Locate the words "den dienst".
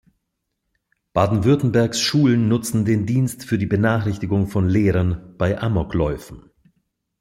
2.85-3.45